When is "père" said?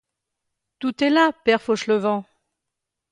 1.31-1.61